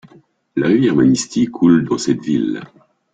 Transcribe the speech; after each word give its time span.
La 0.55 0.65
rivière 0.65 0.95
Manistee 0.95 1.45
coule 1.45 1.85
dans 1.87 1.99
cette 1.99 2.23
ville. 2.23 2.61